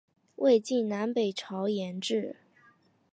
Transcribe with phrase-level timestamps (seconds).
[0.37, 2.37] 魏晋南北朝沿置。